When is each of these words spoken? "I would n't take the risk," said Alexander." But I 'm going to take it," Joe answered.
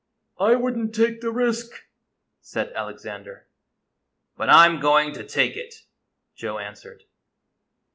"I 0.49 0.55
would 0.55 0.75
n't 0.75 0.95
take 0.95 1.21
the 1.21 1.29
risk," 1.29 1.83
said 2.41 2.71
Alexander." 2.73 3.45
But 4.35 4.49
I 4.49 4.65
'm 4.67 4.79
going 4.79 5.13
to 5.13 5.23
take 5.23 5.55
it," 5.55 5.83
Joe 6.35 6.57
answered. 6.57 7.03